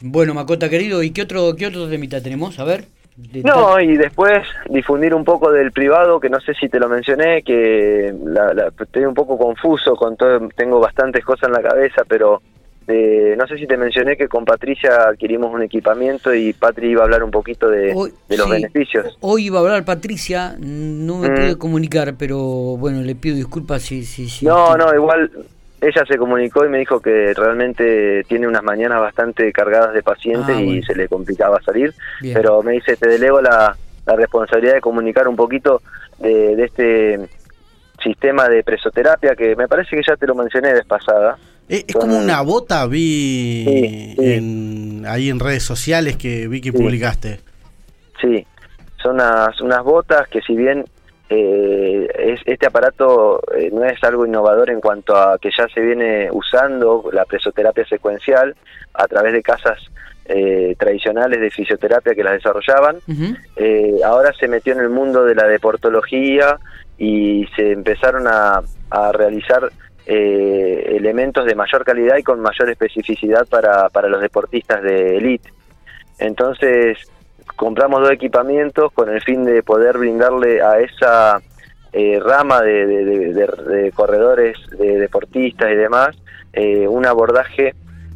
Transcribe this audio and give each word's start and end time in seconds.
Bueno, 0.00 0.34
Macota 0.34 0.68
querido, 0.68 1.02
¿y 1.02 1.10
qué 1.10 1.22
otro, 1.22 1.54
qué 1.56 1.66
otro 1.66 1.88
temita 1.88 2.22
tenemos? 2.22 2.58
A 2.58 2.64
ver. 2.64 2.84
No, 3.44 3.78
y 3.80 3.96
después 3.96 4.46
difundir 4.68 5.14
un 5.14 5.24
poco 5.24 5.50
del 5.50 5.72
privado, 5.72 6.20
que 6.20 6.30
no 6.30 6.40
sé 6.40 6.54
si 6.54 6.68
te 6.68 6.78
lo 6.78 6.88
mencioné, 6.88 7.42
que 7.42 8.14
la, 8.24 8.72
estoy 8.80 9.04
un 9.04 9.14
poco 9.14 9.36
confuso 9.36 9.94
con 9.94 10.16
todo, 10.16 10.48
tengo 10.56 10.80
bastantes 10.80 11.24
cosas 11.24 11.48
en 11.48 11.52
la 11.52 11.62
cabeza, 11.62 12.02
pero 12.08 12.40
eh, 12.88 13.34
no 13.38 13.46
sé 13.46 13.58
si 13.58 13.66
te 13.66 13.76
mencioné 13.76 14.16
que 14.16 14.26
con 14.26 14.44
Patricia 14.44 15.08
adquirimos 15.08 15.52
un 15.52 15.62
equipamiento 15.62 16.34
y 16.34 16.52
Patri 16.54 16.90
iba 16.90 17.02
a 17.02 17.04
hablar 17.04 17.22
un 17.22 17.30
poquito 17.30 17.68
de, 17.68 17.94
los 17.94 18.50
beneficios. 18.50 19.18
Hoy 19.20 19.46
iba 19.46 19.58
a 19.58 19.62
hablar 19.62 19.84
Patricia, 19.84 20.56
no 20.58 21.18
me 21.18 21.30
pude 21.30 21.54
mm. 21.56 21.58
comunicar, 21.58 22.14
pero 22.18 22.38
bueno, 22.38 23.02
le 23.02 23.14
pido 23.14 23.36
disculpas 23.36 23.82
si... 23.82 24.04
si, 24.04 24.28
si 24.28 24.46
no, 24.46 24.76
no, 24.76 24.94
igual 24.94 25.30
ella 25.80 26.04
se 26.06 26.18
comunicó 26.18 26.64
y 26.64 26.68
me 26.68 26.78
dijo 26.78 27.00
que 27.00 27.32
realmente 27.34 28.24
tiene 28.24 28.46
unas 28.46 28.62
mañanas 28.62 29.00
bastante 29.00 29.50
cargadas 29.52 29.94
de 29.94 30.02
pacientes 30.02 30.54
ah, 30.56 30.60
y 30.60 30.82
se 30.82 30.94
le 30.94 31.08
complicaba 31.08 31.60
salir, 31.62 31.94
pero 32.20 32.62
me 32.62 32.72
dice, 32.72 32.96
te 32.96 33.08
delego 33.08 33.40
la, 33.40 33.76
responsabilidad 34.06 34.74
de 34.74 34.80
comunicar 34.80 35.28
un 35.28 35.36
poquito 35.36 35.82
de, 36.18 36.64
este 36.64 37.20
sistema 38.02 38.48
de 38.48 38.64
presoterapia 38.64 39.36
que 39.36 39.54
me 39.54 39.68
parece 39.68 39.94
que 39.94 40.02
ya 40.04 40.16
te 40.16 40.26
lo 40.26 40.34
mencioné 40.34 40.72
vez 40.72 40.84
pasada. 40.84 41.38
Es, 41.68 41.84
como 41.92 42.18
una 42.18 42.40
bota, 42.40 42.86
vi 42.86 44.16
ahí 45.06 45.30
en 45.30 45.38
redes 45.38 45.62
sociales 45.62 46.16
que 46.16 46.48
vi 46.48 46.60
que 46.60 46.72
publicaste. 46.72 47.38
Sí, 48.20 48.44
son 49.00 49.14
unas, 49.14 49.60
unas 49.60 49.84
botas 49.84 50.26
que 50.28 50.40
si 50.40 50.56
bien 50.56 50.84
eh, 51.32 52.08
es, 52.18 52.40
este 52.44 52.66
aparato 52.66 53.40
eh, 53.56 53.70
no 53.72 53.84
es 53.84 54.02
algo 54.02 54.26
innovador 54.26 54.68
en 54.68 54.80
cuanto 54.80 55.16
a 55.16 55.38
que 55.38 55.50
ya 55.56 55.68
se 55.68 55.80
viene 55.80 56.28
usando 56.32 57.08
la 57.12 57.24
presoterapia 57.24 57.86
secuencial 57.86 58.56
a 58.94 59.06
través 59.06 59.32
de 59.32 59.40
casas 59.40 59.78
eh, 60.24 60.74
tradicionales 60.76 61.40
de 61.40 61.50
fisioterapia 61.50 62.16
que 62.16 62.24
las 62.24 62.32
desarrollaban. 62.34 62.96
Eh, 63.54 64.00
ahora 64.04 64.32
se 64.32 64.48
metió 64.48 64.72
en 64.72 64.80
el 64.80 64.88
mundo 64.90 65.24
de 65.24 65.36
la 65.36 65.46
deportología 65.46 66.58
y 66.98 67.48
se 67.54 67.72
empezaron 67.72 68.26
a, 68.26 68.60
a 68.90 69.12
realizar 69.12 69.70
elementos 70.06 71.46
de 71.46 71.54
mayor 71.54 71.84
calidad 71.84 72.16
y 72.16 72.24
con 72.24 72.40
mayor 72.40 72.68
especificidad 72.68 73.46
para, 73.46 73.88
para 73.90 74.08
los 74.08 74.20
deportistas 74.20 74.82
de 74.82 75.18
élite. 75.18 75.52
Entonces, 76.18 76.98
compramos 77.60 78.00
dos 78.00 78.10
equipamientos 78.10 78.90
con 78.92 79.10
el 79.10 79.20
fin 79.20 79.44
de 79.44 79.62
poder 79.62 79.98
brindarle 79.98 80.62
a 80.62 80.80
esa 80.80 81.42
eh, 81.92 82.18
rama 82.18 82.62
de, 82.62 83.92
corredores, 83.94 84.56
de 84.78 84.98
deportistas 84.98 85.70
y 85.70 85.74
demás, 85.74 86.16
eh, 86.54 86.88
un 86.88 87.04
abordaje 87.04 87.74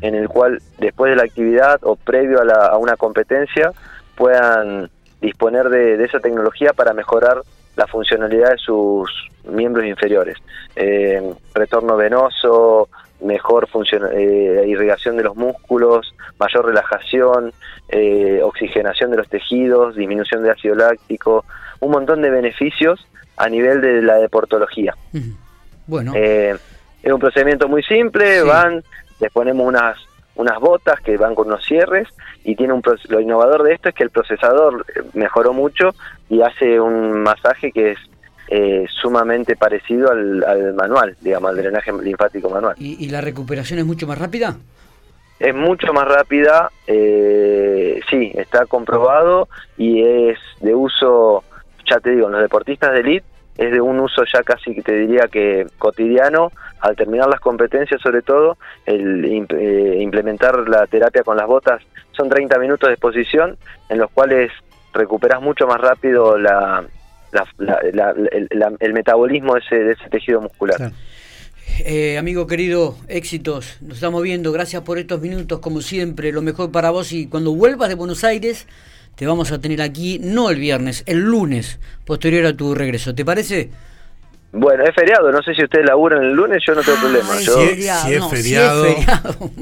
en 0.00 0.14
el 0.14 0.30
cual 0.30 0.62
después 0.78 1.10
de 1.10 1.16
la 1.16 1.24
actividad 1.24 1.80
o 1.82 1.96
previo 1.96 2.38
a, 2.50 2.78
una 2.78 2.96
competencia 2.96 3.72
puedan 4.14 4.88
disponer 5.20 5.68
de, 5.68 6.02
esa 6.02 6.18
tecnología 6.18 6.72
para 6.72 6.94
mejorar 6.94 7.42
la 7.76 7.86
funcionalidad 7.86 8.52
de 8.52 8.56
sus 8.56 9.10
miembros 9.44 9.84
inferiores. 9.84 10.38
Eh, 10.74 11.34
retorno 11.52 11.94
venoso, 11.98 12.88
mejor 13.20 13.68
eh, 14.12 14.64
irrigación 14.66 15.16
de 15.16 15.24
los 15.24 15.36
músculos, 15.36 16.14
mayor 16.38 16.66
relajación, 16.66 17.52
eh, 17.88 18.40
oxigenación 18.42 19.10
de 19.10 19.16
los 19.18 19.28
tejidos, 19.28 19.96
disminución 19.96 20.42
de 20.42 20.50
ácido 20.50 20.74
láctico, 20.74 21.44
un 21.80 21.92
montón 21.92 22.22
de 22.22 22.30
beneficios 22.30 23.06
a 23.36 23.48
nivel 23.48 23.80
de 23.80 24.02
la 24.02 24.16
deportología. 24.16 24.94
Bueno. 25.86 26.12
Eh, 26.14 26.56
es 27.02 27.12
un 27.12 27.20
procedimiento 27.20 27.68
muy 27.68 27.82
simple, 27.82 28.42
van, 28.42 28.82
les 29.20 29.30
ponemos 29.30 29.66
unas 29.66 29.96
unas 30.36 30.60
botas 30.60 31.00
que 31.00 31.16
van 31.16 31.34
con 31.34 31.46
unos 31.48 31.64
cierres 31.64 32.08
y 32.44 32.54
tiene 32.56 32.74
un 32.74 32.82
lo 33.08 33.20
innovador 33.20 33.62
de 33.62 33.72
esto 33.72 33.88
es 33.88 33.94
que 33.94 34.02
el 34.02 34.10
procesador 34.10 34.84
mejoró 35.14 35.54
mucho 35.54 35.94
y 36.28 36.42
hace 36.42 36.78
un 36.78 37.22
masaje 37.22 37.72
que 37.72 37.92
es 37.92 37.98
eh, 38.48 38.86
sumamente 38.88 39.56
parecido 39.56 40.10
al, 40.10 40.74
manual, 40.74 41.16
digamos, 41.20 41.50
al 41.50 41.56
drenaje 41.56 41.92
linfático 41.92 42.48
manual. 42.48 42.74
¿Y, 42.78 43.08
la 43.08 43.20
recuperación 43.20 43.78
es 43.80 43.86
mucho 43.86 44.06
más 44.06 44.18
rápida? 44.18 44.56
Es 45.38 45.54
mucho 45.54 45.92
más 45.92 46.06
rápida, 46.06 46.70
eh, 46.86 48.00
sí, 48.08 48.32
está 48.34 48.64
comprobado 48.66 49.48
y 49.76 50.02
es 50.02 50.38
de 50.60 50.74
uso, 50.74 51.44
ya 51.84 52.00
te 52.00 52.10
digo, 52.10 52.26
en 52.26 52.32
los 52.32 52.42
deportistas 52.42 52.92
de 52.92 53.00
elite 53.00 53.26
es 53.58 53.72
de 53.72 53.80
un 53.80 53.98
uso 54.00 54.22
ya 54.32 54.42
casi 54.42 54.74
que 54.74 54.82
te 54.82 54.92
diría 54.92 55.28
que 55.30 55.66
cotidiano, 55.78 56.52
al 56.80 56.94
terminar 56.94 57.28
las 57.28 57.40
competencias 57.40 58.00
sobre 58.00 58.22
todo, 58.22 58.58
el 58.84 59.24
eh, 59.24 59.98
implementar 60.00 60.68
la 60.68 60.86
terapia 60.86 61.22
con 61.22 61.36
las 61.36 61.46
botas, 61.46 61.82
son 62.12 62.28
30 62.28 62.58
minutos 62.58 62.88
de 62.88 62.94
exposición 62.94 63.56
en 63.88 63.98
los 63.98 64.10
cuales 64.10 64.52
recuperas 64.92 65.42
mucho 65.42 65.66
más 65.66 65.80
rápido 65.80 66.38
la, 66.38 66.84
el, 68.80 68.92
metabolismo 68.92 69.54
de 69.54 69.60
ese, 69.60 69.76
de 69.76 69.92
ese 69.92 70.08
tejido 70.10 70.40
muscular. 70.40 70.92
Eh, 71.80 72.16
amigo 72.16 72.46
querido, 72.46 72.96
éxitos. 73.08 73.78
Nos 73.80 73.96
estamos 73.96 74.22
viendo. 74.22 74.52
Gracias 74.52 74.82
por 74.82 74.98
estos 74.98 75.20
minutos, 75.20 75.60
como 75.60 75.80
siempre. 75.80 76.32
Lo 76.32 76.42
mejor 76.42 76.70
para 76.72 76.90
vos. 76.90 77.12
Y 77.12 77.26
cuando 77.26 77.54
vuelvas 77.54 77.88
de 77.88 77.94
Buenos 77.94 78.24
Aires, 78.24 78.66
te 79.14 79.26
vamos 79.26 79.52
a 79.52 79.60
tener 79.60 79.82
aquí, 79.82 80.18
no 80.22 80.50
el 80.50 80.58
viernes, 80.58 81.02
el 81.06 81.20
lunes, 81.20 81.78
posterior 82.04 82.46
a 82.46 82.56
tu 82.56 82.74
regreso. 82.74 83.14
¿Te 83.14 83.24
parece? 83.24 83.70
Bueno, 84.58 84.84
es 84.84 84.94
feriado, 84.94 85.30
no 85.30 85.42
sé 85.42 85.54
si 85.54 85.62
ustedes 85.64 85.84
laburan 85.84 86.22
el 86.22 86.32
lunes, 86.32 86.62
yo 86.66 86.74
no 86.74 86.80
tengo 86.80 86.98
problema. 86.98 87.34
Si, 87.34 88.14
es 88.14 88.26
feriado, 88.26 88.86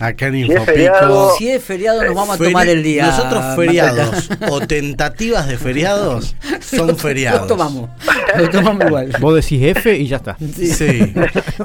acá 0.00 0.26
en 0.26 0.46
si 0.46 0.52
es 0.52 0.64
feriado, 0.64 1.30
si 1.36 1.50
es 1.50 1.62
feriado 1.62 2.02
nos 2.04 2.14
vamos 2.14 2.40
a 2.40 2.44
tomar 2.44 2.68
el 2.68 2.82
día. 2.82 3.06
Nosotros 3.06 3.44
feriados 3.54 4.30
o 4.50 4.60
tentativas 4.66 5.46
de 5.46 5.58
feriados 5.58 6.34
son 6.60 6.96
feriados. 6.96 7.42
Lo 7.42 7.46
tomamos, 7.46 7.90
lo 8.36 8.50
tomamos 8.50 8.84
igual. 8.84 9.12
Vos 9.20 9.34
decís 9.36 9.62
F 9.62 9.96
y 9.96 10.08
ya 10.08 10.16
está. 10.16 10.36
Sí. 10.38 11.14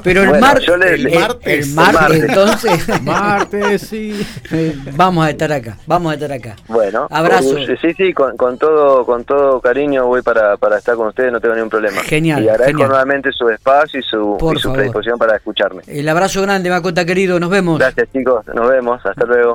Pero 0.04 0.22
el, 0.22 0.40
martes, 0.40 0.68
el, 0.68 1.12
martes, 1.12 1.66
el, 1.68 1.74
martes, 1.74 2.22
entonces. 2.22 3.02
martes, 3.02 3.82
sí. 3.82 4.24
vamos 4.92 5.26
a 5.26 5.30
estar 5.30 5.52
acá, 5.52 5.76
vamos 5.86 6.12
a 6.12 6.14
estar 6.14 6.30
acá. 6.30 6.54
Bueno, 6.68 7.08
abrazo. 7.10 7.56
Sí, 7.80 7.92
sí, 7.96 8.12
con, 8.12 8.36
con, 8.36 8.56
todo, 8.56 9.04
con 9.04 9.24
todo 9.24 9.60
cariño 9.60 10.06
voy 10.06 10.22
para, 10.22 10.56
para 10.56 10.78
estar 10.78 10.94
con 10.94 11.08
ustedes, 11.08 11.32
no 11.32 11.40
tengo 11.40 11.56
ningún 11.56 11.70
problema. 11.70 12.02
Genial. 12.02 12.44
Y 12.44 12.48
agradezco 12.48 12.84
nuevamente 13.16 13.32
su 13.32 13.48
espacio 13.48 14.00
y 14.00 14.02
su, 14.02 14.36
y 14.54 14.58
su 14.58 14.72
predisposición 14.72 15.18
para 15.18 15.36
escucharme. 15.36 15.82
El 15.86 16.08
abrazo 16.08 16.42
grande, 16.42 16.70
Macota 16.70 17.04
querido, 17.04 17.38
nos 17.40 17.50
vemos. 17.50 17.78
Gracias 17.78 18.08
chicos, 18.12 18.46
nos 18.54 18.68
vemos, 18.68 19.04
hasta 19.04 19.24
luego. 19.24 19.54